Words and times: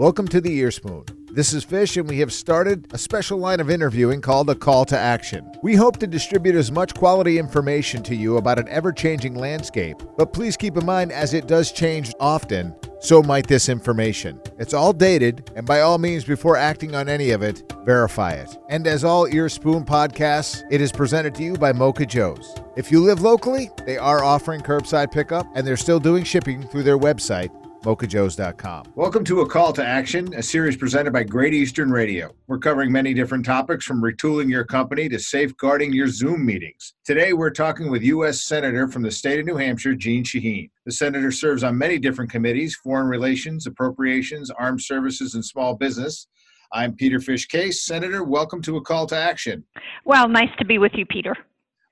Welcome 0.00 0.28
to 0.28 0.40
the 0.40 0.62
Earspoon. 0.62 1.06
This 1.34 1.52
is 1.52 1.62
Fish, 1.62 1.98
and 1.98 2.08
we 2.08 2.20
have 2.20 2.32
started 2.32 2.88
a 2.90 2.96
special 2.96 3.36
line 3.36 3.60
of 3.60 3.68
interviewing 3.68 4.22
called 4.22 4.48
a 4.48 4.54
call 4.54 4.86
to 4.86 4.98
action. 4.98 5.52
We 5.62 5.74
hope 5.74 5.98
to 5.98 6.06
distribute 6.06 6.54
as 6.54 6.72
much 6.72 6.94
quality 6.94 7.38
information 7.38 8.02
to 8.04 8.16
you 8.16 8.38
about 8.38 8.58
an 8.58 8.66
ever 8.70 8.92
changing 8.92 9.34
landscape, 9.34 9.98
but 10.16 10.32
please 10.32 10.56
keep 10.56 10.78
in 10.78 10.86
mind 10.86 11.12
as 11.12 11.34
it 11.34 11.46
does 11.46 11.70
change 11.70 12.14
often, 12.18 12.74
so 13.02 13.22
might 13.22 13.46
this 13.46 13.68
information. 13.68 14.40
It's 14.58 14.72
all 14.72 14.94
dated, 14.94 15.50
and 15.54 15.66
by 15.66 15.82
all 15.82 15.98
means, 15.98 16.24
before 16.24 16.56
acting 16.56 16.94
on 16.94 17.10
any 17.10 17.32
of 17.32 17.42
it, 17.42 17.70
verify 17.84 18.32
it. 18.32 18.56
And 18.70 18.86
as 18.86 19.04
all 19.04 19.26
Earspoon 19.26 19.84
podcasts, 19.84 20.62
it 20.70 20.80
is 20.80 20.92
presented 20.92 21.34
to 21.34 21.42
you 21.42 21.56
by 21.56 21.74
Mocha 21.74 22.06
Joe's. 22.06 22.54
If 22.74 22.90
you 22.90 23.00
live 23.00 23.20
locally, 23.20 23.68
they 23.84 23.98
are 23.98 24.24
offering 24.24 24.62
curbside 24.62 25.12
pickup, 25.12 25.46
and 25.54 25.66
they're 25.66 25.76
still 25.76 26.00
doing 26.00 26.24
shipping 26.24 26.62
through 26.68 26.84
their 26.84 26.98
website, 26.98 27.50
mochajoes.com. 27.82 28.92
Welcome 28.94 29.24
to 29.24 29.40
A 29.40 29.48
Call 29.48 29.72
to 29.72 29.84
Action, 29.84 30.32
a 30.34 30.42
series 30.42 30.76
presented 30.76 31.12
by 31.12 31.22
Great 31.22 31.54
Eastern 31.54 31.90
Radio. 31.90 32.34
We're 32.46 32.58
covering 32.58 32.92
many 32.92 33.14
different 33.14 33.44
topics 33.44 33.84
from 33.84 34.02
retooling 34.02 34.50
your 34.50 34.64
company 34.64 35.08
to 35.08 35.18
safeguarding 35.18 35.92
your 35.92 36.08
Zoom 36.08 36.44
meetings. 36.44 36.94
Today, 37.04 37.32
we're 37.32 37.50
talking 37.50 37.90
with 37.90 38.02
U.S. 38.02 38.44
Senator 38.44 38.88
from 38.88 39.02
the 39.02 39.10
state 39.10 39.40
of 39.40 39.46
New 39.46 39.56
Hampshire, 39.56 39.94
Jeanne 39.94 40.24
Shaheen. 40.24 40.70
The 40.84 40.92
senator 40.92 41.32
serves 41.32 41.64
on 41.64 41.78
many 41.78 41.98
different 41.98 42.30
committees 42.30 42.76
foreign 42.76 43.06
relations, 43.06 43.66
appropriations, 43.66 44.50
armed 44.50 44.82
services, 44.82 45.34
and 45.34 45.44
small 45.44 45.74
business. 45.74 46.28
I'm 46.72 46.94
Peter 46.94 47.18
Fish 47.18 47.46
Case. 47.46 47.84
Senator, 47.84 48.22
welcome 48.22 48.62
to 48.62 48.76
A 48.76 48.80
Call 48.80 49.06
to 49.06 49.16
Action. 49.16 49.64
Well, 50.04 50.28
nice 50.28 50.50
to 50.58 50.64
be 50.64 50.78
with 50.78 50.92
you, 50.94 51.06
Peter. 51.06 51.34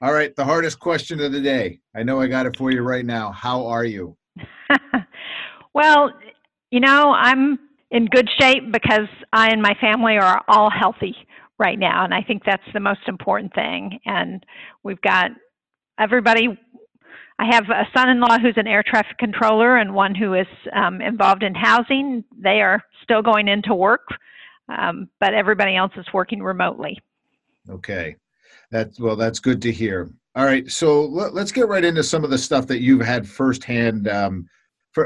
All 0.01 0.13
right, 0.13 0.35
the 0.37 0.45
hardest 0.45 0.79
question 0.79 1.21
of 1.21 1.33
the 1.33 1.41
day. 1.41 1.81
I 1.97 2.05
know 2.05 2.21
I 2.21 2.29
got 2.29 2.47
it 2.47 2.57
for 2.57 2.71
you 2.71 2.83
right 2.83 3.05
now. 3.05 3.33
How 3.33 3.67
are 3.67 3.85
you? 3.85 4.17
Well, 5.79 6.11
you 6.73 6.81
know, 6.81 7.13
I'm 7.13 7.57
in 7.93 8.07
good 8.07 8.29
shape 8.41 8.73
because 8.73 9.07
I 9.33 9.51
and 9.51 9.63
my 9.63 9.75
family 9.81 10.19
are 10.19 10.43
all 10.49 10.71
healthy 10.71 11.15
right 11.57 11.79
now. 11.79 12.05
And 12.05 12.13
I 12.13 12.21
think 12.21 12.43
that's 12.45 12.67
the 12.75 12.81
most 12.81 13.03
important 13.07 13.55
thing. 13.55 14.01
And 14.05 14.45
we've 14.83 15.01
got 15.03 15.31
everybody. 15.97 16.49
I 17.39 17.55
have 17.55 17.71
a 17.71 17.87
son 17.97 18.09
in 18.09 18.19
law 18.19 18.41
who's 18.41 18.57
an 18.57 18.67
air 18.67 18.83
traffic 18.85 19.19
controller 19.19 19.77
and 19.77 19.95
one 19.95 20.17
who 20.17 20.35
is 20.35 20.49
um, 20.75 21.01
involved 21.01 21.45
in 21.45 21.55
housing. 21.55 22.25
They 22.37 22.61
are 22.61 22.83
still 23.05 23.23
going 23.23 23.47
into 23.47 23.73
work, 23.73 24.09
um, 24.69 25.09
but 25.21 25.33
everybody 25.33 25.77
else 25.77 25.93
is 25.97 26.07
working 26.13 26.43
remotely. 26.43 26.99
Okay. 27.71 28.17
That's 28.73 28.99
well, 28.99 29.15
that's 29.15 29.39
good 29.39 29.63
to 29.63 29.71
hear. 29.71 30.11
All 30.35 30.45
right. 30.45 30.69
So 30.69 31.05
let, 31.05 31.35
us 31.35 31.53
get 31.53 31.69
right 31.69 31.85
into 31.85 32.03
some 32.03 32.25
of 32.25 32.31
the 32.31 32.39
stuff 32.39 32.67
that 32.67 32.81
you've 32.81 33.07
had 33.07 33.29
firsthand 33.29 34.09
um, 34.09 34.49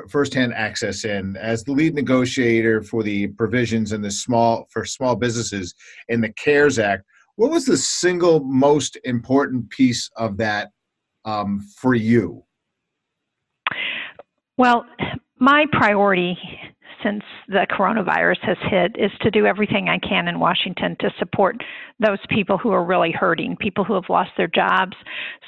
firsthand 0.09 0.55
access 0.55 1.05
in 1.05 1.37
as 1.37 1.65
the 1.65 1.73
lead 1.73 1.95
negotiator 1.95 2.83
for 2.83 3.03
the 3.03 3.29
provisions 3.29 3.93
in 3.93 4.01
the 4.01 4.11
small 4.11 4.67
for 4.71 4.85
small 4.85 5.17
businesses 5.17 5.75
in 6.09 6.21
the 6.21 6.33
CARES 6.33 6.79
Act. 6.79 7.05
What 7.37 7.51
was 7.51 7.65
the 7.65 7.77
single 7.77 8.41
most 8.45 8.99
important 9.05 9.69
piece 9.71 10.11
of 10.17 10.37
that 10.39 10.71
um, 11.25 11.61
for 11.79 11.95
you? 11.95 12.45
Well, 14.57 14.85
my 15.39 15.67
priority 15.73 16.39
since 17.03 17.23
the 17.49 17.67
coronavirus 17.71 18.41
has 18.43 18.57
hit 18.71 18.97
is 18.99 19.11
to 19.21 19.31
do 19.31 19.47
everything 19.47 19.89
I 19.89 19.99
can 19.99 20.29
in 20.29 20.39
Washington 20.39 20.97
to 21.01 21.11
support 21.19 21.57
those 22.01 22.19
people 22.29 22.59
who 22.59 22.71
are 22.71 22.85
really 22.85 23.13
hurting, 23.13 23.57
people 23.57 23.85
who 23.85 23.95
have 23.95 24.09
lost 24.09 24.31
their 24.37 24.49
jobs, 24.49 24.97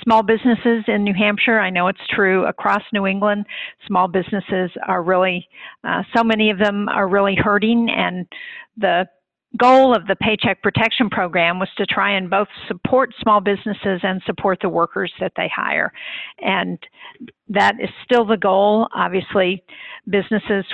small 0.02 0.22
businesses 0.22 0.84
in 0.86 1.04
New 1.04 1.14
Hampshire. 1.14 1.58
I 1.58 1.70
know 1.70 1.88
it's 1.88 2.06
true 2.14 2.46
across 2.46 2.82
New 2.92 3.06
England. 3.06 3.46
Small 3.86 4.08
businesses 4.08 4.70
are 4.86 5.02
really, 5.02 5.48
uh, 5.84 6.02
so 6.16 6.22
many 6.24 6.50
of 6.50 6.58
them 6.58 6.88
are 6.88 7.08
really 7.08 7.36
hurting, 7.36 7.88
and 7.90 8.26
the 8.76 9.06
goal 9.56 9.94
of 9.94 10.06
the 10.06 10.16
Paycheck 10.16 10.62
Protection 10.62 11.08
Program 11.08 11.58
was 11.58 11.68
to 11.76 11.86
try 11.86 12.16
and 12.16 12.28
both 12.28 12.48
support 12.66 13.14
small 13.20 13.40
businesses 13.40 14.00
and 14.02 14.20
support 14.26 14.58
the 14.60 14.68
workers 14.68 15.12
that 15.20 15.32
they 15.36 15.48
hire. 15.54 15.92
And 16.40 16.78
that 17.48 17.74
is 17.80 17.90
still 18.04 18.24
the 18.24 18.36
goal. 18.36 18.88
Obviously, 18.94 19.62
businesses 20.08 20.64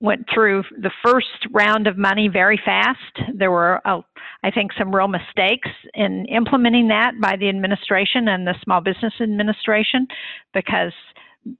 went 0.00 0.26
through 0.32 0.62
the 0.80 0.90
first 1.04 1.46
round 1.52 1.86
of 1.86 1.96
money 1.96 2.28
very 2.28 2.60
fast. 2.64 2.98
There 3.34 3.50
were, 3.50 3.80
uh, 3.86 4.00
I 4.42 4.50
think, 4.50 4.72
some 4.78 4.94
real 4.94 5.08
mistakes 5.08 5.68
in 5.94 6.26
implementing 6.26 6.88
that 6.88 7.12
by 7.20 7.36
the 7.36 7.48
administration 7.48 8.28
and 8.28 8.46
the 8.46 8.54
Small 8.62 8.80
Business 8.80 9.14
Administration 9.20 10.06
because 10.52 10.92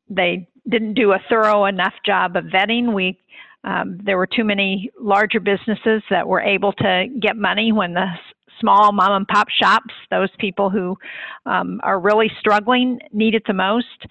they 0.08 0.48
didn't 0.68 0.94
do 0.94 1.12
a 1.12 1.20
thorough 1.28 1.66
enough 1.66 1.94
job 2.04 2.36
of 2.36 2.44
vetting. 2.44 2.92
We 2.92 3.18
um, 3.64 3.98
there 4.04 4.16
were 4.16 4.28
too 4.28 4.44
many 4.44 4.90
larger 5.00 5.40
businesses 5.40 6.02
that 6.08 6.26
were 6.26 6.40
able 6.40 6.72
to 6.74 7.06
get 7.20 7.36
money 7.36 7.72
when 7.72 7.94
the 7.94 8.06
small 8.60 8.92
mom 8.92 9.12
and 9.12 9.28
pop 9.28 9.48
shops, 9.50 9.92
those 10.10 10.30
people 10.38 10.70
who 10.70 10.96
um, 11.46 11.80
are 11.82 12.00
really 12.00 12.30
struggling, 12.38 12.98
need 13.12 13.34
it 13.34 13.42
the 13.46 13.52
most 13.52 14.06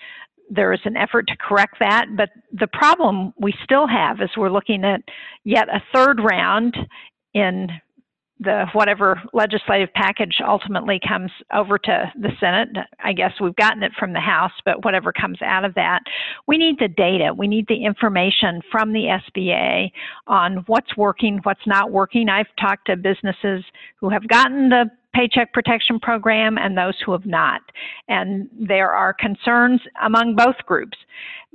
there 0.50 0.74
is 0.74 0.80
an 0.86 0.98
effort 0.98 1.28
to 1.28 1.36
correct 1.38 1.78
that. 1.80 2.06
But 2.16 2.30
the 2.52 2.68
problem 2.68 3.34
we 3.40 3.54
still 3.64 3.88
have 3.88 4.22
is 4.22 4.30
we're 4.38 4.52
looking 4.52 4.84
at 4.84 5.02
yet 5.44 5.68
a 5.70 5.82
third 5.94 6.20
round 6.20 6.76
in 7.34 7.70
the 8.40 8.66
whatever 8.74 9.22
legislative 9.32 9.94
package 9.94 10.36
ultimately 10.46 11.00
comes 11.08 11.32
over 11.54 11.78
to 11.78 12.12
the 12.20 12.32
Senate. 12.40 12.68
I 13.02 13.14
guess 13.14 13.32
we've 13.40 13.56
gotten 13.56 13.82
it 13.82 13.94
from 13.98 14.12
the 14.12 14.20
House, 14.20 14.52
but 14.66 14.84
whatever 14.84 15.14
comes 15.14 15.42
out 15.42 15.64
of 15.64 15.74
that, 15.76 16.02
we 16.46 16.58
need 16.58 16.78
the 16.78 16.90
data. 16.90 17.34
We 17.36 17.48
need 17.48 17.66
the 17.70 17.86
information 17.86 18.62
from 18.70 18.92
the 18.92 19.18
SBA 19.38 19.90
on 20.28 20.66
what's 20.68 20.98
working, 20.98 21.40
what's 21.44 21.66
not 21.66 21.92
working. 21.92 22.28
I've 22.28 22.54
talked 22.60 22.88
to 22.88 22.98
businesses 22.98 23.64
who 24.02 24.10
have 24.10 24.28
gotten 24.28 24.68
the 24.68 24.92
Paycheck 25.16 25.54
Protection 25.54 26.00
Program 26.00 26.58
and 26.58 26.78
those 26.78 26.96
who 27.06 27.14
have 27.14 27.26
not. 27.26 27.62
And 28.08 28.50
there 28.60 28.92
are 28.92 29.14
concerns 29.14 29.82
among 30.04 30.36
both 30.36 30.58
groups. 30.66 30.98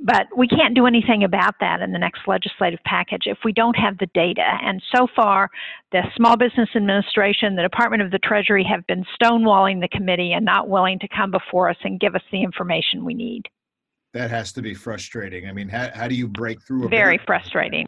But 0.03 0.25
we 0.35 0.47
can't 0.47 0.73
do 0.73 0.87
anything 0.87 1.23
about 1.23 1.53
that 1.59 1.81
in 1.81 1.91
the 1.91 1.99
next 1.99 2.21
legislative 2.25 2.79
package 2.85 3.23
if 3.25 3.37
we 3.45 3.53
don't 3.53 3.75
have 3.75 3.99
the 3.99 4.07
data. 4.15 4.57
And 4.63 4.81
so 4.95 5.05
far, 5.15 5.47
the 5.91 6.01
Small 6.15 6.35
Business 6.35 6.69
Administration, 6.75 7.55
the 7.55 7.61
Department 7.61 8.01
of 8.01 8.09
the 8.09 8.17
Treasury 8.17 8.63
have 8.63 8.85
been 8.87 9.05
stonewalling 9.21 9.79
the 9.79 9.87
committee 9.89 10.33
and 10.33 10.43
not 10.43 10.67
willing 10.67 10.97
to 10.99 11.07
come 11.15 11.29
before 11.29 11.69
us 11.69 11.77
and 11.83 11.99
give 11.99 12.15
us 12.15 12.23
the 12.31 12.41
information 12.41 13.05
we 13.05 13.13
need. 13.13 13.43
That 14.13 14.31
has 14.31 14.51
to 14.53 14.63
be 14.63 14.73
frustrating. 14.73 15.47
I 15.47 15.51
mean, 15.51 15.69
how, 15.69 15.89
how 15.93 16.07
do 16.07 16.15
you 16.15 16.27
break 16.27 16.63
through? 16.63 16.89
Very 16.89 17.19
frustrating. 17.27 17.87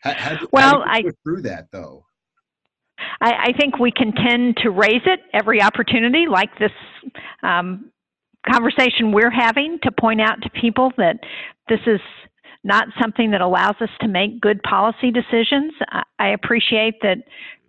How, 0.00 0.14
how, 0.14 0.38
well, 0.50 0.82
how 0.84 0.96
do 0.96 1.04
you 1.04 1.10
I 1.10 1.12
through 1.22 1.42
that 1.42 1.68
though. 1.70 2.04
I, 3.22 3.50
I, 3.50 3.52
think 3.58 3.78
we 3.78 3.92
can 3.92 4.12
tend 4.12 4.56
to 4.58 4.70
raise 4.70 5.02
it 5.06 5.20
every 5.32 5.62
opportunity, 5.62 6.26
like 6.28 6.50
this 6.58 6.72
um, 7.42 7.90
conversation 8.50 9.12
we're 9.12 9.30
having, 9.30 9.78
to 9.84 9.92
point 9.92 10.20
out 10.20 10.42
to 10.42 10.50
people 10.50 10.92
that 10.96 11.20
this 11.68 11.80
is 11.86 12.00
not 12.64 12.88
something 13.00 13.30
that 13.30 13.40
allows 13.40 13.76
us 13.80 13.88
to 14.00 14.08
make 14.08 14.40
good 14.40 14.62
policy 14.64 15.12
decisions. 15.12 15.72
I, 15.88 16.02
I 16.18 16.28
appreciate 16.30 16.94
that 17.02 17.18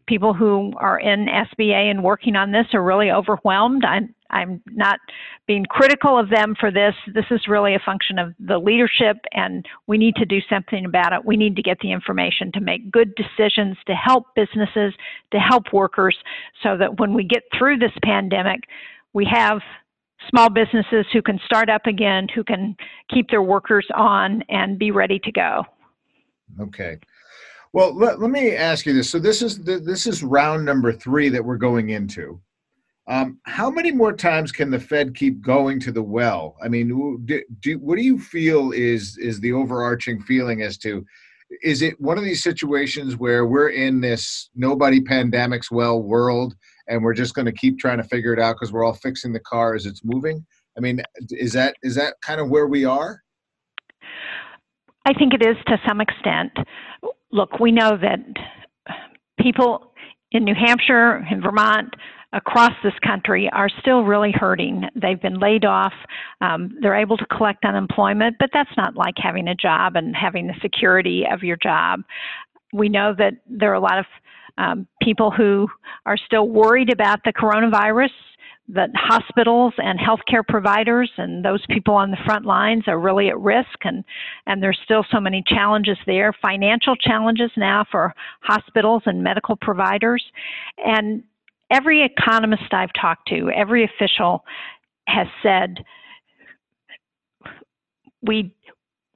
people 0.07 0.33
who 0.33 0.73
are 0.77 0.99
in 0.99 1.27
SBA 1.27 1.89
and 1.89 2.03
working 2.03 2.35
on 2.35 2.51
this 2.51 2.65
are 2.73 2.83
really 2.83 3.11
overwhelmed. 3.11 3.85
I'm, 3.85 4.13
I'm 4.33 4.61
not 4.65 4.99
being 5.47 5.65
critical 5.69 6.19
of 6.19 6.29
them 6.29 6.55
for 6.59 6.71
this. 6.71 6.95
This 7.13 7.25
is 7.31 7.47
really 7.47 7.75
a 7.75 7.79
function 7.85 8.17
of 8.17 8.33
the 8.39 8.57
leadership, 8.57 9.17
and 9.31 9.65
we 9.87 9.97
need 9.97 10.15
to 10.15 10.25
do 10.25 10.39
something 10.49 10.85
about 10.85 11.13
it. 11.13 11.23
We 11.23 11.37
need 11.37 11.55
to 11.55 11.61
get 11.61 11.77
the 11.79 11.91
information 11.91 12.51
to 12.53 12.59
make 12.59 12.91
good 12.91 13.13
decisions 13.15 13.77
to 13.87 13.93
help 13.93 14.25
businesses, 14.35 14.93
to 15.31 15.39
help 15.39 15.71
workers, 15.71 16.17
so 16.61 16.75
that 16.77 16.99
when 16.99 17.13
we 17.13 17.23
get 17.23 17.43
through 17.57 17.77
this 17.77 17.91
pandemic, 18.03 18.61
we 19.13 19.27
have 19.31 19.61
small 20.29 20.49
businesses 20.49 21.05
who 21.13 21.21
can 21.21 21.39
start 21.45 21.69
up 21.69 21.85
again, 21.85 22.27
who 22.33 22.43
can 22.43 22.75
keep 23.13 23.29
their 23.29 23.41
workers 23.41 23.87
on 23.93 24.41
and 24.49 24.79
be 24.79 24.91
ready 24.91 25.19
to 25.19 25.31
go. 25.31 25.63
Okay. 26.59 26.97
Well, 27.73 27.95
let, 27.95 28.19
let 28.19 28.29
me 28.29 28.55
ask 28.55 28.85
you 28.85 28.93
this. 28.93 29.09
So 29.09 29.17
this 29.19 29.41
is 29.41 29.63
this 29.63 30.05
is 30.05 30.21
round 30.23 30.63
number 30.63 30.93
three 30.93 31.29
that 31.29 31.43
we're 31.43 31.57
going 31.57 31.89
into. 31.89 32.39
Um, 33.07 33.39
how 33.43 33.69
many 33.69 33.91
more 33.91 34.13
times 34.13 34.51
can 34.51 34.71
the 34.71 34.79
Fed 34.79 35.15
keep 35.15 35.41
going 35.41 35.79
to 35.81 35.91
the 35.91 36.03
well? 36.03 36.55
I 36.63 36.69
mean, 36.69 36.87
do, 37.25 37.41
do, 37.59 37.77
what 37.79 37.97
do 37.97 38.03
you 38.03 38.17
feel 38.17 38.71
is 38.71 39.17
is 39.17 39.41
the 39.41 39.51
overarching 39.51 40.21
feeling 40.21 40.61
as 40.61 40.77
to 40.79 41.05
is 41.61 41.81
it 41.81 41.99
one 41.99 42.17
of 42.17 42.23
these 42.23 42.41
situations 42.41 43.17
where 43.17 43.45
we're 43.45 43.69
in 43.69 44.01
this 44.01 44.49
nobody 44.55 45.01
pandemics 45.01 45.69
well 45.69 46.01
world 46.01 46.55
and 46.87 47.03
we're 47.03 47.13
just 47.13 47.35
going 47.35 47.45
to 47.45 47.51
keep 47.51 47.77
trying 47.77 47.97
to 47.97 48.03
figure 48.03 48.33
it 48.33 48.39
out 48.39 48.55
because 48.55 48.71
we're 48.71 48.83
all 48.83 48.93
fixing 48.93 49.33
the 49.33 49.39
car 49.39 49.75
as 49.75 49.85
it's 49.85 50.01
moving? 50.03 50.45
I 50.77 50.81
mean, 50.81 51.01
is 51.29 51.53
that 51.53 51.75
is 51.83 51.95
that 51.95 52.15
kind 52.21 52.39
of 52.39 52.49
where 52.49 52.67
we 52.67 52.85
are? 52.85 53.21
I 55.05 55.13
think 55.13 55.33
it 55.33 55.45
is 55.45 55.57
to 55.67 55.77
some 55.87 55.99
extent. 55.99 56.51
Look, 57.31 57.59
we 57.59 57.71
know 57.71 57.97
that 57.97 58.19
people 59.39 59.93
in 60.31 60.45
New 60.45 60.55
Hampshire, 60.55 61.25
in 61.29 61.41
Vermont, 61.41 61.93
across 62.33 62.73
this 62.83 62.93
country 63.05 63.49
are 63.53 63.69
still 63.79 64.03
really 64.03 64.31
hurting. 64.31 64.83
They've 64.95 65.21
been 65.21 65.39
laid 65.39 65.65
off. 65.65 65.93
Um, 66.41 66.75
they're 66.81 66.95
able 66.95 67.17
to 67.17 67.25
collect 67.27 67.63
unemployment, 67.63 68.37
but 68.39 68.49
that's 68.51 68.75
not 68.75 68.95
like 68.95 69.15
having 69.17 69.47
a 69.47 69.55
job 69.55 69.95
and 69.95 70.15
having 70.15 70.47
the 70.47 70.55
security 70.61 71.23
of 71.31 71.43
your 71.43 71.57
job. 71.57 72.01
We 72.73 72.89
know 72.89 73.13
that 73.17 73.33
there 73.47 73.71
are 73.71 73.75
a 73.75 73.79
lot 73.79 73.99
of 73.99 74.05
um, 74.57 74.87
people 75.01 75.31
who 75.31 75.67
are 76.05 76.17
still 76.17 76.49
worried 76.49 76.91
about 76.91 77.19
the 77.23 77.33
coronavirus 77.33 78.09
that 78.69 78.89
hospitals 78.95 79.73
and 79.77 79.99
healthcare 79.99 80.45
providers 80.47 81.11
and 81.17 81.43
those 81.43 81.63
people 81.69 81.93
on 81.93 82.11
the 82.11 82.17
front 82.25 82.45
lines 82.45 82.83
are 82.87 82.97
really 82.97 83.27
at 83.27 83.37
risk 83.39 83.77
and 83.83 84.05
and 84.47 84.63
there's 84.63 84.79
still 84.85 85.05
so 85.11 85.19
many 85.19 85.43
challenges 85.45 85.97
there 86.05 86.31
financial 86.41 86.95
challenges 86.95 87.51
now 87.57 87.85
for 87.91 88.13
hospitals 88.41 89.03
and 89.05 89.21
medical 89.21 89.57
providers 89.57 90.23
and 90.77 91.23
every 91.73 92.05
economist 92.05 92.71
I've 92.71 92.93
talked 92.99 93.27
to 93.29 93.49
every 93.49 93.83
official 93.83 94.45
has 95.07 95.27
said 95.41 95.83
we 98.21 98.53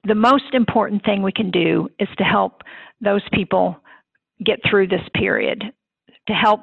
the 0.04 0.16
most 0.16 0.54
important 0.54 1.04
thing 1.06 1.22
we 1.22 1.32
can 1.32 1.52
do 1.52 1.90
is 2.00 2.08
to 2.18 2.24
help 2.24 2.62
those 3.02 3.22
people 3.32 3.78
get 4.44 4.60
through 4.70 4.88
this 4.88 5.02
period 5.14 5.64
to 6.28 6.34
help 6.34 6.62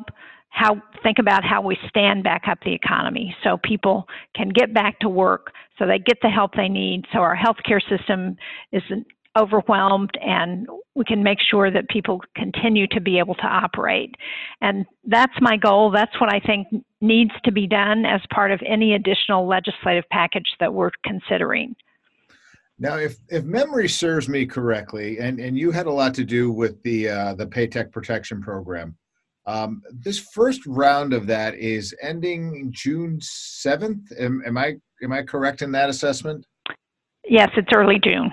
how 0.50 0.80
think 1.02 1.18
about 1.18 1.42
how 1.44 1.60
we 1.60 1.76
stand 1.88 2.22
back 2.22 2.42
up 2.48 2.58
the 2.64 2.72
economy 2.72 3.34
so 3.42 3.58
people 3.64 4.06
can 4.36 4.48
get 4.48 4.72
back 4.74 4.98
to 5.00 5.08
work 5.08 5.52
so 5.78 5.86
they 5.86 5.98
get 5.98 6.18
the 6.22 6.28
help 6.28 6.52
they 6.54 6.68
need 6.68 7.04
so 7.12 7.18
our 7.18 7.36
healthcare 7.36 7.80
system 7.88 8.36
isn't 8.72 9.06
overwhelmed 9.36 10.12
and 10.20 10.66
we 10.94 11.04
can 11.04 11.22
make 11.22 11.38
sure 11.50 11.70
that 11.70 11.88
people 11.88 12.20
continue 12.36 12.86
to 12.86 13.00
be 13.00 13.18
able 13.18 13.34
to 13.34 13.46
operate 13.46 14.14
and 14.60 14.86
that's 15.06 15.34
my 15.40 15.56
goal 15.56 15.90
that's 15.90 16.20
what 16.20 16.32
i 16.32 16.38
think 16.38 16.66
needs 17.00 17.32
to 17.44 17.50
be 17.50 17.66
done 17.66 18.04
as 18.04 18.20
part 18.32 18.50
of 18.52 18.60
any 18.66 18.94
additional 18.94 19.46
legislative 19.46 20.04
package 20.10 20.54
that 20.60 20.72
we're 20.72 20.90
considering 21.04 21.74
now, 22.78 22.96
if, 22.96 23.16
if 23.28 23.44
memory 23.44 23.88
serves 23.88 24.28
me 24.28 24.46
correctly, 24.46 25.18
and, 25.20 25.38
and 25.38 25.56
you 25.56 25.70
had 25.70 25.86
a 25.86 25.92
lot 25.92 26.12
to 26.14 26.24
do 26.24 26.50
with 26.50 26.82
the 26.82 27.08
uh, 27.08 27.34
the 27.34 27.46
Paycheck 27.46 27.92
Protection 27.92 28.42
Program, 28.42 28.96
um, 29.46 29.82
this 29.92 30.18
first 30.18 30.64
round 30.66 31.12
of 31.12 31.26
that 31.26 31.54
is 31.54 31.94
ending 32.02 32.70
June 32.72 33.18
seventh. 33.20 34.10
Am, 34.18 34.42
am 34.46 34.58
I 34.58 34.76
am 35.02 35.12
I 35.12 35.22
correct 35.22 35.62
in 35.62 35.70
that 35.72 35.88
assessment? 35.88 36.46
Yes, 37.28 37.50
it's 37.56 37.68
early 37.74 38.00
June. 38.02 38.32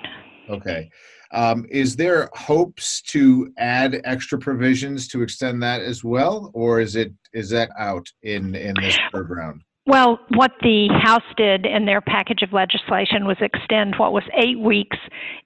Okay. 0.52 0.90
Um, 1.34 1.66
is 1.70 1.96
there 1.96 2.30
hopes 2.34 3.02
to 3.04 3.52
add 3.58 4.02
extra 4.04 4.38
provisions 4.38 5.08
to 5.10 5.22
extend 5.22 5.64
that 5.64 5.82
as 5.82 6.04
well, 6.04 6.52
or 6.54 6.82
is 6.82 6.96
it 6.96 7.14
is 7.34 7.50
that 7.52 7.70
out 7.80 8.08
in 8.24 8.54
in 8.56 8.76
this 8.82 8.98
round? 9.14 9.64
Well, 9.88 10.20
what 10.36 10.52
the 10.62 10.90
House 11.02 11.24
did 11.38 11.66
in 11.66 11.86
their 11.86 12.02
package 12.02 12.44
of 12.44 12.54
legislation 12.54 13.26
was 13.26 13.38
extend 13.42 13.96
what 13.98 14.14
was 14.14 14.24
eight 14.38 14.60
weeks 14.60 14.98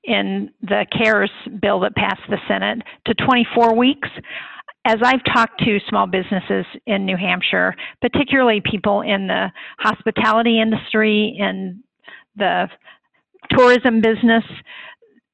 in 0.03 0.49
the 0.61 0.85
CARES 0.91 1.31
bill 1.61 1.79
that 1.81 1.95
passed 1.95 2.21
the 2.29 2.37
Senate 2.47 2.81
to 3.05 3.13
24 3.13 3.75
weeks 3.77 4.09
as 4.85 4.97
I've 5.01 5.23
talked 5.33 5.59
to 5.63 5.79
small 5.89 6.05
businesses 6.05 6.65
in 6.85 7.05
New 7.05 7.17
Hampshire, 7.17 7.75
particularly 8.01 8.61
people 8.63 9.01
in 9.01 9.27
the 9.27 9.51
hospitality 9.79 10.61
industry 10.61 11.35
and 11.39 11.83
the 12.35 12.67
tourism 13.49 14.01
business, 14.01 14.43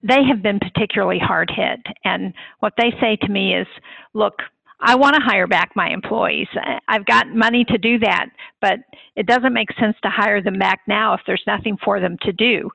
they 0.04 0.24
have 0.28 0.42
been 0.42 0.60
particularly 0.60 1.20
hard 1.20 1.52
hit. 1.56 1.80
And 2.04 2.34
what 2.60 2.74
they 2.78 2.92
say 3.00 3.18
to 3.18 3.30
me 3.30 3.56
is, 3.56 3.68
look, 4.14 4.36
I 4.84 4.96
want 4.96 5.16
to 5.16 5.22
hire 5.22 5.46
back 5.46 5.72
my 5.76 5.90
employees. 5.90 6.48
I've 6.88 7.06
got 7.06 7.28
money 7.30 7.64
to 7.66 7.78
do 7.78 8.00
that, 8.00 8.28
but 8.62 8.80
it 9.16 9.28
doesn't 9.28 9.54
make 9.54 9.70
sense 9.80 9.96
to 10.02 10.10
hire 10.10 10.42
them 10.42 10.58
back 10.58 10.82
now 10.88 11.14
if 11.14 11.22
there's 11.28 11.44
nothing 11.46 11.78
for 11.84 12.00
them 12.00 12.18
to 12.24 12.32
do. 12.34 12.70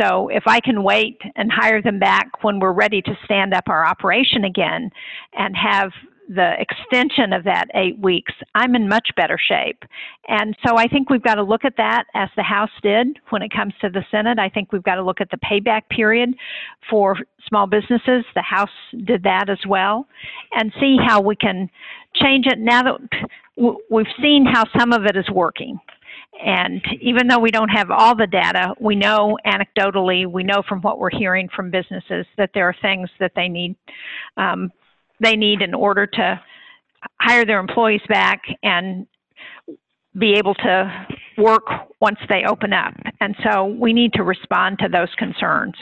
So 0.00 0.28
if 0.28 0.42
I 0.46 0.58
can 0.58 0.82
wait 0.82 1.20
and 1.36 1.52
hire 1.52 1.80
them 1.80 2.00
back 2.00 2.42
when 2.42 2.58
we're 2.58 2.72
ready 2.72 3.00
to 3.02 3.16
stand 3.24 3.54
up 3.54 3.64
our 3.68 3.86
operation 3.86 4.44
again 4.44 4.90
and 5.34 5.54
have 5.56 5.92
the 6.28 6.52
extension 6.58 7.32
of 7.32 7.44
that 7.44 7.66
eight 7.74 7.98
weeks, 7.98 8.32
I'm 8.54 8.74
in 8.74 8.88
much 8.88 9.08
better 9.16 9.38
shape. 9.38 9.82
And 10.28 10.56
so 10.66 10.76
I 10.76 10.86
think 10.86 11.10
we've 11.10 11.22
got 11.22 11.34
to 11.34 11.42
look 11.42 11.64
at 11.64 11.76
that 11.76 12.04
as 12.14 12.28
the 12.36 12.42
House 12.42 12.70
did 12.82 13.18
when 13.30 13.42
it 13.42 13.52
comes 13.52 13.74
to 13.80 13.90
the 13.90 14.04
Senate. 14.10 14.38
I 14.38 14.48
think 14.48 14.72
we've 14.72 14.82
got 14.82 14.96
to 14.96 15.02
look 15.02 15.20
at 15.20 15.30
the 15.30 15.38
payback 15.38 15.88
period 15.90 16.34
for 16.88 17.16
small 17.48 17.66
businesses. 17.66 18.24
The 18.34 18.42
House 18.42 18.70
did 19.04 19.24
that 19.24 19.50
as 19.50 19.58
well 19.68 20.06
and 20.52 20.72
see 20.80 20.96
how 21.04 21.20
we 21.20 21.36
can 21.36 21.68
change 22.14 22.46
it 22.46 22.58
now 22.58 22.82
that 22.82 23.78
we've 23.90 24.06
seen 24.20 24.46
how 24.46 24.64
some 24.78 24.92
of 24.92 25.04
it 25.04 25.16
is 25.16 25.28
working. 25.30 25.78
And 26.44 26.82
even 27.00 27.28
though 27.28 27.38
we 27.38 27.50
don't 27.50 27.68
have 27.68 27.90
all 27.90 28.16
the 28.16 28.26
data, 28.26 28.74
we 28.80 28.96
know 28.96 29.38
anecdotally, 29.46 30.26
we 30.26 30.42
know 30.42 30.62
from 30.66 30.80
what 30.80 30.98
we're 30.98 31.10
hearing 31.10 31.48
from 31.54 31.70
businesses 31.70 32.26
that 32.38 32.50
there 32.54 32.68
are 32.68 32.74
things 32.80 33.10
that 33.20 33.32
they 33.36 33.48
need 33.48 33.76
um, 34.36 34.72
they 35.22 35.36
need 35.36 35.62
in 35.62 35.72
order 35.72 36.06
to 36.06 36.40
hire 37.20 37.44
their 37.44 37.60
employees 37.60 38.02
back 38.08 38.42
and 38.62 39.06
be 40.18 40.34
able 40.34 40.54
to 40.54 41.06
work 41.38 41.64
once 42.00 42.18
they 42.28 42.44
open 42.44 42.72
up. 42.72 42.94
And 43.20 43.34
so 43.42 43.64
we 43.64 43.92
need 43.92 44.12
to 44.14 44.22
respond 44.22 44.78
to 44.80 44.88
those 44.88 45.08
concerns. 45.16 45.74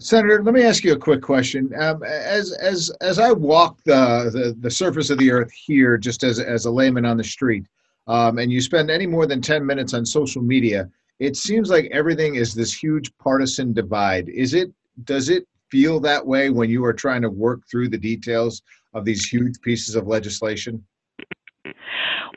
Senator, 0.00 0.42
let 0.42 0.54
me 0.54 0.62
ask 0.62 0.84
you 0.84 0.92
a 0.92 0.98
quick 0.98 1.22
question. 1.22 1.72
Um, 1.78 2.02
as 2.02 2.52
as 2.52 2.90
as 3.00 3.18
I 3.18 3.32
walk 3.32 3.78
the, 3.84 4.30
the, 4.32 4.56
the 4.60 4.70
surface 4.70 5.10
of 5.10 5.18
the 5.18 5.30
earth 5.30 5.52
here, 5.52 5.98
just 5.98 6.24
as 6.24 6.40
as 6.40 6.66
a 6.66 6.70
layman 6.70 7.04
on 7.04 7.16
the 7.16 7.24
street, 7.24 7.64
um, 8.06 8.38
and 8.38 8.50
you 8.50 8.60
spend 8.60 8.90
any 8.90 9.06
more 9.06 9.26
than 9.26 9.40
ten 9.42 9.66
minutes 9.66 9.92
on 9.94 10.06
social 10.06 10.42
media, 10.42 10.88
it 11.18 11.36
seems 11.36 11.68
like 11.68 11.90
everything 11.92 12.36
is 12.36 12.54
this 12.54 12.72
huge 12.72 13.10
partisan 13.18 13.72
divide. 13.72 14.28
Is 14.28 14.54
it? 14.54 14.72
Does 15.04 15.28
it 15.28 15.46
feel 15.70 16.00
that 16.00 16.26
way 16.26 16.50
when 16.50 16.70
you 16.70 16.84
are 16.84 16.92
trying 16.92 17.22
to 17.22 17.30
work 17.30 17.60
through 17.70 17.88
the 17.88 17.98
details 17.98 18.62
of 18.94 19.04
these 19.04 19.26
huge 19.26 19.60
pieces 19.60 19.94
of 19.94 20.06
legislation? 20.06 20.84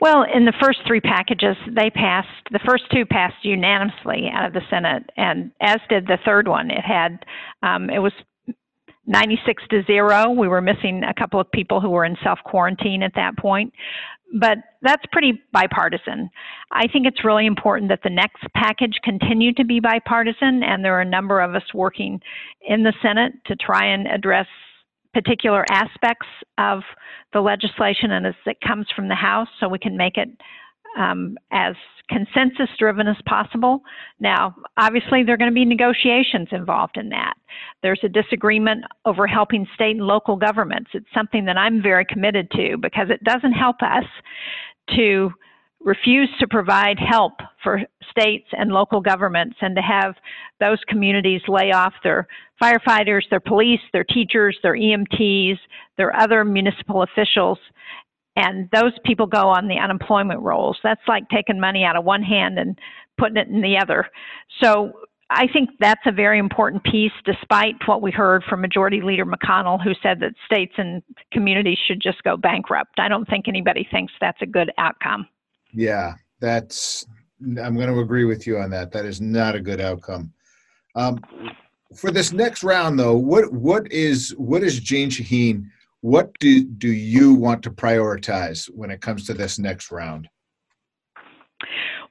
Well, 0.02 0.26
in 0.34 0.46
the 0.46 0.54
first 0.60 0.80
three 0.88 1.00
packages, 1.00 1.56
they 1.68 1.92
passed, 1.92 2.28
the 2.52 2.60
first 2.66 2.86
two 2.92 3.06
passed 3.06 3.44
unanimously 3.44 4.30
out 4.34 4.46
of 4.46 4.54
the 4.54 4.62
Senate, 4.70 5.10
and 5.16 5.52
as 5.62 5.78
did 5.90 6.08
the 6.08 6.18
third 6.26 6.48
one. 6.48 6.72
It 6.72 6.84
had, 6.84 7.24
um, 7.62 7.90
it 7.90 8.00
was 8.00 8.14
96 9.06 9.64
to 9.70 9.84
0. 9.84 10.32
We 10.32 10.48
were 10.48 10.62
missing 10.62 11.04
a 11.04 11.14
couple 11.14 11.40
of 11.40 11.52
people 11.52 11.82
who 11.82 11.90
were 11.90 12.06
in 12.06 12.16
self 12.24 12.40
quarantine 12.46 13.04
at 13.04 13.14
that 13.16 13.38
point 13.38 13.74
but 14.34 14.58
that's 14.82 15.04
pretty 15.12 15.42
bipartisan. 15.52 16.30
I 16.72 16.88
think 16.88 17.06
it's 17.06 17.26
really 17.26 17.46
important 17.46 17.90
that 17.90 18.02
the 18.04 18.10
next 18.10 18.44
package 18.56 18.98
continue 19.04 19.54
to 19.54 19.66
be 19.66 19.80
bipartisan, 19.80 20.64
and 20.64 20.84
there 20.84 20.96
are 20.98 21.02
a 21.02 21.06
number 21.06 21.42
of 21.42 21.56
us 21.56 21.74
working 21.74 22.20
in 22.68 22.84
the 22.84 22.94
Senate 23.02 23.34
to 23.48 23.56
try 23.56 23.86
and 23.86 24.08
address 24.08 24.48
particular 25.14 25.66
aspects 25.70 26.28
of 26.58 26.82
the 27.34 27.42
legislation 27.42 28.12
and 28.12 28.26
as 28.26 28.36
it 28.46 28.58
comes 28.66 28.88
from 28.96 29.10
the 29.10 29.16
House 29.16 29.50
so 29.60 29.68
we 29.68 29.80
can 29.80 29.98
make 29.98 30.18
it 30.18 30.30
um, 30.98 31.38
as 31.52 31.76
consensus 32.12 32.70
driven 32.78 33.08
as 33.08 33.16
possible. 33.26 33.82
Now, 34.20 34.56
obviously, 34.78 35.24
there 35.24 35.36
are 35.36 35.38
going 35.38 35.52
to 35.52 35.56
be 35.56 35.66
negotiations 35.66 36.50
involved 36.52 36.98
in 36.98 37.10
that. 37.10 37.34
There's 37.82 38.02
a 38.04 38.10
disagreement 38.10 38.84
over 39.06 39.26
helping 39.26 39.66
state 39.74 39.96
and 39.96 40.06
local 40.06 40.36
governments. 40.36 40.92
It's 40.94 41.08
something 41.14 41.46
that 41.46 41.58
I'm 41.58 41.82
very 41.82 42.06
committed 42.06 42.50
to 42.52 42.78
because 42.78 43.08
it 43.10 43.24
doesn't 43.24 43.54
help 43.54 43.78
us 43.82 44.04
to 44.96 45.32
refuse 45.84 46.30
to 46.40 46.48
provide 46.48 47.00
help 47.00 47.34
for 47.64 47.82
states 48.12 48.48
and 48.52 48.72
local 48.72 49.02
governments 49.02 49.56
and 49.62 49.76
to 49.76 49.82
have 49.82 50.14
those 50.60 50.78
communities 50.88 51.42
lay 51.48 51.72
off 51.72 51.94
their 52.04 52.28
firefighters, 52.62 53.24
their 53.30 53.40
police, 53.40 53.80
their 53.92 54.04
teachers, 54.04 54.58
their 54.62 54.76
EMTs, 54.76 55.58
their 55.98 56.16
other 56.16 56.46
municipal 56.46 57.02
officials 57.02 57.58
and 58.36 58.70
those 58.72 58.94
people 59.06 59.28
go 59.28 59.50
on 59.50 59.68
the 59.68 59.78
unemployment 59.78 60.42
rolls. 60.42 60.78
That's 60.84 61.02
like 61.08 61.24
taking 61.30 61.60
money 61.60 61.84
out 61.84 61.96
of 61.96 62.06
one 62.06 62.24
hand 62.24 62.58
and 62.58 62.78
putting 63.18 63.38
it 63.38 63.48
in 63.48 63.62
the 63.62 63.78
other. 63.78 64.08
So 64.62 64.94
I 65.30 65.48
think 65.48 65.70
that's 65.80 66.02
a 66.06 66.12
very 66.12 66.40
important 66.40 66.84
piece, 66.84 67.12
despite 67.26 67.76
what 67.86 68.02
we 68.02 68.12
heard 68.12 68.44
from 68.50 68.62
Majority 68.62 69.02
Leader 69.02 69.26
McConnell, 69.26 69.82
who 69.82 69.94
said 70.04 70.20
that 70.20 70.34
states 70.46 70.74
and 70.78 71.02
communities 71.32 71.78
should 71.88 72.02
just 72.02 72.22
go 72.24 72.36
bankrupt. 72.36 73.00
I 73.00 73.08
don't 73.08 73.28
think 73.30 73.48
anybody 73.48 73.88
thinks 73.92 74.14
that's 74.20 74.42
a 74.42 74.46
good 74.46 74.72
outcome. 74.78 75.28
Yeah, 75.74 76.16
that's, 76.40 77.06
I'm 77.42 77.76
going 77.76 77.88
to 77.88 78.00
agree 78.00 78.26
with 78.26 78.46
you 78.46 78.58
on 78.58 78.70
that. 78.72 78.92
That 78.92 79.06
is 79.06 79.22
not 79.22 79.56
a 79.56 79.62
good 79.62 79.80
outcome. 79.80 80.34
Um, 80.96 81.22
for 81.96 82.12
this 82.12 82.32
next 82.34 82.64
round, 82.64 83.00
though, 83.00 83.16
what 83.16 83.52
what 83.52 83.92
is 83.92 84.36
what 84.38 84.64
is 84.64 84.80
Jeanne 84.80 85.10
Shaheen 85.10 85.66
what 86.02 86.32
do, 86.40 86.64
do 86.64 86.92
you 86.92 87.34
want 87.34 87.64
to 87.64 87.72
prioritize 87.72 88.66
when 88.74 88.92
it 88.92 89.02
comes 89.02 89.26
to 89.26 89.34
this 89.34 89.60
next 89.60 89.92
round? 89.92 90.28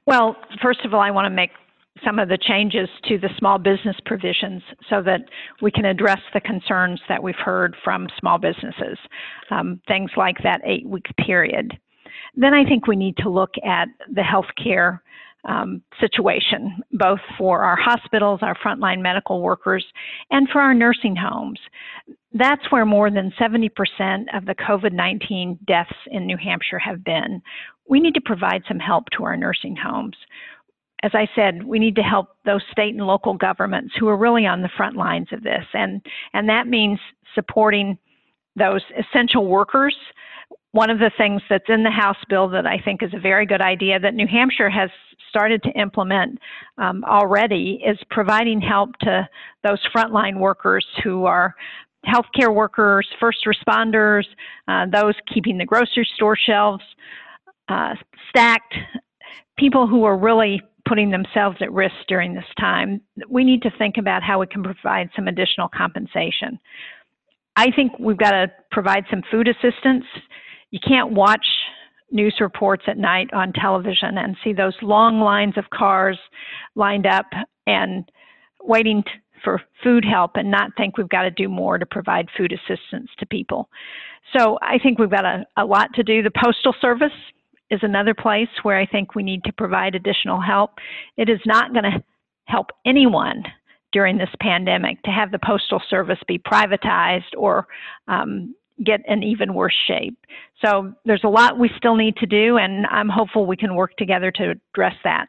Well, 0.07 0.35
first 0.61 0.79
of 0.85 0.93
all, 0.93 1.01
I 1.01 1.11
want 1.11 1.25
to 1.25 1.29
make 1.29 1.51
some 2.05 2.19
of 2.19 2.29
the 2.29 2.37
changes 2.37 2.89
to 3.07 3.17
the 3.17 3.29
small 3.37 3.59
business 3.59 3.97
provisions 4.05 4.63
so 4.89 5.03
that 5.03 5.21
we 5.61 5.71
can 5.71 5.85
address 5.85 6.19
the 6.33 6.39
concerns 6.39 6.99
that 7.09 7.21
we've 7.21 7.35
heard 7.35 7.75
from 7.83 8.07
small 8.19 8.37
businesses, 8.37 8.97
um, 9.51 9.79
things 9.87 10.09
like 10.15 10.37
that 10.43 10.61
eight 10.65 10.87
week 10.87 11.05
period. 11.25 11.77
then 12.35 12.53
I 12.53 12.63
think 12.63 12.87
we 12.87 12.95
need 12.95 13.17
to 13.17 13.29
look 13.29 13.51
at 13.65 13.89
the 14.09 14.21
healthcare 14.21 14.99
um, 15.45 15.81
situation, 15.99 16.81
both 16.93 17.19
for 17.37 17.63
our 17.63 17.75
hospitals, 17.75 18.39
our 18.41 18.55
frontline 18.55 19.01
medical 19.01 19.41
workers, 19.41 19.85
and 20.29 20.47
for 20.49 20.61
our 20.61 20.73
nursing 20.73 21.15
homes. 21.15 21.59
That's 22.33 22.71
where 22.71 22.85
more 22.85 23.09
than 23.09 23.33
70% 23.39 23.69
of 24.35 24.45
the 24.45 24.55
COVID 24.55 24.93
19 24.93 25.59
deaths 25.65 25.91
in 26.07 26.25
New 26.25 26.37
Hampshire 26.37 26.79
have 26.79 27.03
been. 27.03 27.41
We 27.87 27.99
need 27.99 28.13
to 28.13 28.21
provide 28.21 28.63
some 28.67 28.79
help 28.79 29.05
to 29.17 29.23
our 29.23 29.35
nursing 29.35 29.75
homes. 29.75 30.15
As 31.03 31.11
I 31.13 31.27
said, 31.35 31.63
we 31.63 31.79
need 31.79 31.95
to 31.95 32.03
help 32.03 32.27
those 32.45 32.61
state 32.71 32.93
and 32.93 33.07
local 33.07 33.33
governments 33.33 33.95
who 33.99 34.07
are 34.07 34.17
really 34.17 34.45
on 34.45 34.61
the 34.61 34.69
front 34.77 34.95
lines 34.95 35.27
of 35.31 35.41
this. 35.41 35.65
And, 35.73 36.05
and 36.33 36.47
that 36.47 36.67
means 36.67 36.99
supporting 37.33 37.97
those 38.55 38.81
essential 38.99 39.47
workers 39.47 39.95
one 40.71 40.89
of 40.89 40.99
the 40.99 41.11
things 41.17 41.41
that's 41.49 41.69
in 41.69 41.83
the 41.83 41.91
House 41.91 42.17
bill 42.29 42.47
that 42.49 42.65
I 42.65 42.77
think 42.83 43.03
is 43.03 43.13
a 43.13 43.19
very 43.19 43.45
good 43.45 43.61
idea 43.61 43.99
that 43.99 44.13
New 44.13 44.27
Hampshire 44.27 44.69
has 44.69 44.89
started 45.29 45.63
to 45.63 45.69
implement 45.71 46.39
um, 46.77 47.03
already 47.05 47.81
is 47.85 47.97
providing 48.09 48.61
help 48.61 48.91
to 49.01 49.27
those 49.63 49.79
frontline 49.95 50.39
workers 50.39 50.85
who 51.03 51.25
are 51.25 51.55
healthcare 52.05 52.53
workers, 52.53 53.07
first 53.19 53.39
responders, 53.45 54.25
uh, 54.67 54.85
those 54.91 55.13
keeping 55.33 55.57
the 55.57 55.65
grocery 55.65 56.07
store 56.15 56.35
shelves 56.35 56.83
uh, 57.69 57.93
stacked, 58.29 58.73
people 59.57 59.87
who 59.87 60.03
are 60.03 60.17
really 60.17 60.61
putting 60.87 61.11
themselves 61.11 61.57
at 61.61 61.71
risk 61.71 61.95
during 62.07 62.33
this 62.33 62.43
time. 62.59 63.01
We 63.29 63.43
need 63.43 63.61
to 63.61 63.71
think 63.77 63.97
about 63.97 64.23
how 64.23 64.39
we 64.39 64.47
can 64.47 64.63
provide 64.63 65.09
some 65.15 65.27
additional 65.27 65.69
compensation. 65.69 66.59
I 67.55 67.71
think 67.75 67.93
we've 67.99 68.17
got 68.17 68.31
to 68.31 68.51
provide 68.71 69.05
some 69.09 69.21
food 69.29 69.47
assistance 69.47 70.05
you 70.71 70.79
can't 70.79 71.11
watch 71.11 71.45
news 72.11 72.35
reports 72.39 72.83
at 72.87 72.97
night 72.97 73.29
on 73.33 73.53
television 73.53 74.17
and 74.17 74.35
see 74.43 74.53
those 74.53 74.75
long 74.81 75.19
lines 75.19 75.57
of 75.57 75.69
cars 75.69 76.17
lined 76.75 77.05
up 77.05 77.27
and 77.67 78.09
waiting 78.63 79.03
for 79.43 79.61
food 79.83 80.05
help 80.05 80.31
and 80.35 80.49
not 80.49 80.71
think 80.77 80.97
we've 80.97 81.09
got 81.09 81.23
to 81.23 81.31
do 81.31 81.47
more 81.47 81.77
to 81.77 81.85
provide 81.85 82.27
food 82.37 82.53
assistance 82.53 83.09
to 83.17 83.25
people. 83.25 83.69
So 84.37 84.57
I 84.61 84.77
think 84.77 84.99
we've 84.99 85.09
got 85.09 85.25
a, 85.25 85.45
a 85.57 85.65
lot 85.65 85.93
to 85.95 86.03
do. 86.03 86.21
The 86.21 86.31
Postal 86.31 86.75
Service 86.79 87.11
is 87.69 87.79
another 87.81 88.13
place 88.13 88.49
where 88.63 88.77
I 88.77 88.85
think 88.85 89.15
we 89.15 89.23
need 89.23 89.43
to 89.45 89.53
provide 89.53 89.95
additional 89.95 90.41
help. 90.41 90.71
It 91.17 91.29
is 91.29 91.39
not 91.45 91.73
going 91.73 91.85
to 91.85 92.03
help 92.45 92.67
anyone 92.85 93.43
during 93.91 94.17
this 94.17 94.29
pandemic 94.39 95.01
to 95.03 95.11
have 95.11 95.31
the 95.31 95.39
Postal 95.39 95.81
Service 95.89 96.19
be 96.27 96.39
privatized 96.39 97.33
or 97.37 97.67
um, 98.07 98.55
get 98.83 99.01
an 99.07 99.23
even 99.23 99.53
worse 99.53 99.75
shape. 99.87 100.17
So 100.63 100.93
there's 101.05 101.23
a 101.23 101.29
lot 101.29 101.59
we 101.59 101.69
still 101.77 101.95
need 101.95 102.15
to 102.17 102.25
do, 102.25 102.57
and 102.57 102.85
I'm 102.87 103.09
hopeful 103.09 103.45
we 103.45 103.57
can 103.57 103.75
work 103.75 103.95
together 103.97 104.31
to 104.31 104.51
address 104.51 104.95
that. 105.03 105.27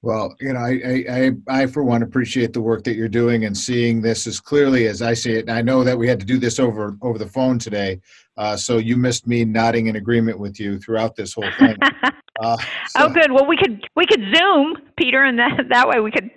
Well, 0.00 0.36
you 0.40 0.52
know, 0.52 0.60
I, 0.60 1.04
I, 1.10 1.32
I, 1.48 1.66
for 1.66 1.82
one, 1.82 2.02
appreciate 2.02 2.52
the 2.52 2.60
work 2.60 2.84
that 2.84 2.94
you're 2.94 3.08
doing 3.08 3.46
and 3.46 3.56
seeing 3.56 4.00
this 4.00 4.28
as 4.28 4.38
clearly 4.38 4.86
as 4.86 5.02
I 5.02 5.12
see 5.12 5.32
it. 5.32 5.48
And 5.48 5.50
I 5.50 5.60
know 5.60 5.82
that 5.82 5.98
we 5.98 6.06
had 6.06 6.20
to 6.20 6.26
do 6.26 6.38
this 6.38 6.60
over 6.60 6.96
over 7.02 7.18
the 7.18 7.26
phone 7.26 7.58
today, 7.58 8.00
uh, 8.36 8.56
so 8.56 8.78
you 8.78 8.96
missed 8.96 9.26
me 9.26 9.44
nodding 9.44 9.88
in 9.88 9.96
agreement 9.96 10.38
with 10.38 10.60
you 10.60 10.78
throughout 10.78 11.16
this 11.16 11.34
whole 11.34 11.50
thing. 11.58 11.76
Uh, 12.40 12.56
so. 12.86 13.00
Oh, 13.00 13.08
good. 13.08 13.32
Well, 13.32 13.46
we 13.46 13.56
could 13.56 13.84
we 13.96 14.06
could 14.06 14.20
Zoom, 14.32 14.76
Peter, 14.96 15.24
and 15.24 15.40
that 15.40 15.58
that 15.70 15.88
way 15.88 15.98
we 15.98 16.12
could 16.12 16.30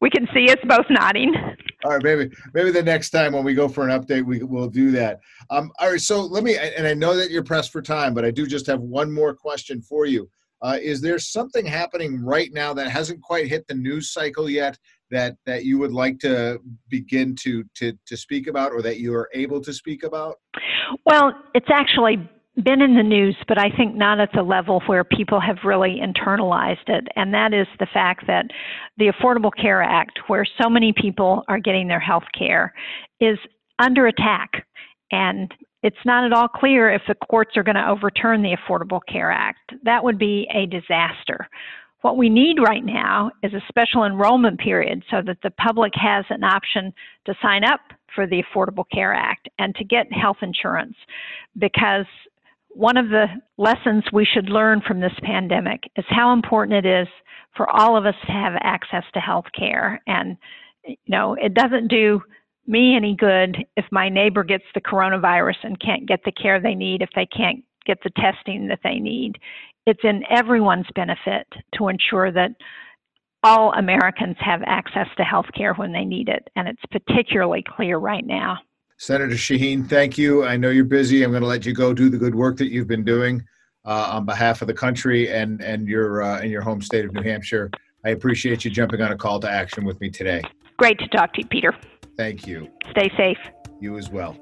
we 0.00 0.10
can 0.10 0.26
see 0.34 0.50
us 0.50 0.58
both 0.68 0.86
nodding. 0.90 1.34
All 1.84 1.92
right, 1.92 2.02
maybe 2.02 2.30
maybe 2.54 2.70
the 2.70 2.82
next 2.82 3.10
time 3.10 3.32
when 3.32 3.44
we 3.44 3.54
go 3.54 3.68
for 3.68 3.86
an 3.86 4.00
update, 4.00 4.24
we 4.24 4.42
will 4.42 4.68
do 4.68 4.90
that. 4.92 5.20
Um, 5.50 5.70
all 5.78 5.90
right, 5.90 6.00
so 6.00 6.22
let 6.22 6.42
me, 6.44 6.56
and 6.56 6.86
I 6.86 6.94
know 6.94 7.14
that 7.16 7.30
you're 7.30 7.44
pressed 7.44 7.72
for 7.72 7.82
time, 7.82 8.14
but 8.14 8.24
I 8.24 8.30
do 8.30 8.46
just 8.46 8.66
have 8.66 8.80
one 8.80 9.12
more 9.12 9.34
question 9.34 9.82
for 9.82 10.06
you. 10.06 10.28
Uh, 10.62 10.78
is 10.80 11.02
there 11.02 11.18
something 11.18 11.66
happening 11.66 12.24
right 12.24 12.50
now 12.52 12.72
that 12.72 12.88
hasn't 12.88 13.20
quite 13.20 13.48
hit 13.48 13.66
the 13.66 13.74
news 13.74 14.12
cycle 14.12 14.48
yet 14.48 14.78
that 15.10 15.36
that 15.44 15.64
you 15.64 15.78
would 15.78 15.92
like 15.92 16.18
to 16.20 16.58
begin 16.88 17.34
to 17.36 17.64
to 17.74 17.92
to 18.06 18.16
speak 18.16 18.46
about, 18.46 18.72
or 18.72 18.80
that 18.80 18.98
you 18.98 19.14
are 19.14 19.28
able 19.34 19.60
to 19.60 19.72
speak 19.72 20.04
about? 20.04 20.36
Well, 21.04 21.32
it's 21.54 21.68
actually 21.70 22.30
been 22.62 22.80
in 22.80 22.94
the 22.94 23.02
news, 23.02 23.36
but 23.48 23.58
I 23.58 23.70
think 23.70 23.96
not 23.96 24.20
at 24.20 24.30
the 24.32 24.42
level 24.42 24.80
where 24.86 25.02
people 25.02 25.40
have 25.40 25.58
really 25.64 26.00
internalized 26.00 26.88
it. 26.88 27.08
And 27.16 27.34
that 27.34 27.52
is 27.52 27.66
the 27.80 27.86
fact 27.92 28.26
that 28.28 28.46
the 28.96 29.10
Affordable 29.10 29.50
Care 29.54 29.82
Act, 29.82 30.20
where 30.28 30.46
so 30.62 30.68
many 30.68 30.92
people 30.92 31.42
are 31.48 31.58
getting 31.58 31.88
their 31.88 32.00
health 32.00 32.24
care, 32.36 32.72
is 33.20 33.38
under 33.80 34.06
attack. 34.06 34.66
And 35.10 35.52
it's 35.82 35.96
not 36.04 36.24
at 36.24 36.32
all 36.32 36.48
clear 36.48 36.90
if 36.90 37.02
the 37.08 37.14
courts 37.14 37.56
are 37.56 37.64
going 37.64 37.74
to 37.74 37.88
overturn 37.88 38.42
the 38.42 38.56
Affordable 38.56 39.00
Care 39.10 39.32
Act. 39.32 39.74
That 39.82 40.04
would 40.04 40.18
be 40.18 40.48
a 40.54 40.66
disaster. 40.66 41.48
What 42.02 42.16
we 42.16 42.28
need 42.28 42.58
right 42.60 42.84
now 42.84 43.30
is 43.42 43.52
a 43.54 43.62
special 43.68 44.04
enrollment 44.04 44.60
period 44.60 45.02
so 45.10 45.22
that 45.26 45.38
the 45.42 45.50
public 45.50 45.92
has 45.94 46.24
an 46.30 46.44
option 46.44 46.92
to 47.26 47.34
sign 47.42 47.64
up 47.64 47.80
for 48.14 48.26
the 48.26 48.42
Affordable 48.42 48.84
Care 48.92 49.14
Act 49.14 49.48
and 49.58 49.74
to 49.76 49.84
get 49.84 50.12
health 50.12 50.36
insurance 50.42 50.94
because 51.58 52.06
one 52.74 52.96
of 52.96 53.08
the 53.08 53.26
lessons 53.56 54.04
we 54.12 54.24
should 54.24 54.48
learn 54.48 54.82
from 54.86 55.00
this 55.00 55.12
pandemic 55.22 55.84
is 55.96 56.04
how 56.08 56.32
important 56.32 56.84
it 56.84 57.02
is 57.02 57.08
for 57.56 57.68
all 57.70 57.96
of 57.96 58.04
us 58.04 58.14
to 58.26 58.32
have 58.32 58.54
access 58.62 59.04
to 59.14 59.20
health 59.20 59.46
care. 59.56 60.02
And, 60.06 60.36
you 60.84 60.96
know, 61.08 61.34
it 61.34 61.54
doesn't 61.54 61.88
do 61.88 62.20
me 62.66 62.96
any 62.96 63.14
good 63.14 63.64
if 63.76 63.84
my 63.92 64.08
neighbor 64.08 64.42
gets 64.42 64.64
the 64.74 64.80
coronavirus 64.80 65.56
and 65.62 65.80
can't 65.80 66.06
get 66.06 66.20
the 66.24 66.32
care 66.32 66.60
they 66.60 66.74
need, 66.74 67.02
if 67.02 67.10
they 67.14 67.26
can't 67.26 67.62
get 67.86 67.98
the 68.02 68.10
testing 68.10 68.66
that 68.68 68.80
they 68.82 68.98
need. 68.98 69.38
It's 69.86 70.00
in 70.02 70.22
everyone's 70.30 70.86
benefit 70.94 71.46
to 71.78 71.88
ensure 71.88 72.32
that 72.32 72.52
all 73.42 73.72
Americans 73.74 74.36
have 74.40 74.62
access 74.64 75.06
to 75.16 75.22
health 75.22 75.46
care 75.54 75.74
when 75.74 75.92
they 75.92 76.04
need 76.04 76.28
it. 76.28 76.48
And 76.56 76.66
it's 76.66 76.82
particularly 76.90 77.62
clear 77.76 77.98
right 77.98 78.26
now. 78.26 78.56
Senator 78.96 79.34
Shaheen, 79.34 79.88
thank 79.88 80.16
you. 80.16 80.44
I 80.44 80.56
know 80.56 80.70
you're 80.70 80.84
busy. 80.84 81.22
I'm 81.22 81.30
going 81.30 81.42
to 81.42 81.48
let 81.48 81.66
you 81.66 81.74
go 81.74 81.92
do 81.92 82.08
the 82.08 82.18
good 82.18 82.34
work 82.34 82.56
that 82.58 82.70
you've 82.70 82.86
been 82.86 83.04
doing 83.04 83.42
uh, 83.84 84.10
on 84.12 84.24
behalf 84.24 84.62
of 84.62 84.68
the 84.68 84.74
country 84.74 85.32
and 85.32 85.60
and 85.62 85.88
your 85.88 86.22
uh, 86.22 86.40
in 86.40 86.50
your 86.50 86.62
home 86.62 86.80
state 86.80 87.04
of 87.04 87.12
New 87.12 87.22
Hampshire. 87.22 87.70
I 88.04 88.10
appreciate 88.10 88.64
you 88.64 88.70
jumping 88.70 89.00
on 89.00 89.12
a 89.12 89.16
call 89.16 89.40
to 89.40 89.50
action 89.50 89.84
with 89.84 90.00
me 90.00 90.10
today. 90.10 90.42
Great 90.76 90.98
to 90.98 91.08
talk 91.08 91.32
to 91.34 91.40
you, 91.40 91.46
Peter. 91.48 91.74
Thank 92.16 92.46
you. 92.46 92.68
Stay 92.90 93.10
safe. 93.16 93.38
You 93.80 93.96
as 93.96 94.10
well. 94.10 94.36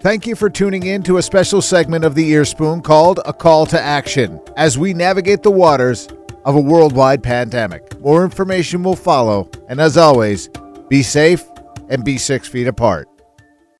Thank 0.00 0.26
you 0.26 0.36
for 0.36 0.48
tuning 0.48 0.86
in 0.86 1.02
to 1.04 1.16
a 1.16 1.22
special 1.22 1.60
segment 1.60 2.04
of 2.04 2.14
the 2.14 2.32
Earspoon 2.32 2.84
called 2.84 3.18
A 3.24 3.32
Call 3.32 3.66
to 3.66 3.80
Action 3.80 4.40
as 4.56 4.78
we 4.78 4.94
navigate 4.94 5.42
the 5.42 5.50
waters 5.50 6.08
of 6.44 6.54
a 6.54 6.60
worldwide 6.60 7.22
pandemic. 7.22 7.98
More 8.00 8.24
information 8.24 8.84
will 8.84 8.96
follow, 8.96 9.50
and 9.68 9.80
as 9.80 9.96
always, 9.96 10.48
be 10.88 11.02
safe 11.02 11.44
and 11.88 12.04
be 12.04 12.16
six 12.16 12.46
feet 12.46 12.68
apart. 12.68 13.08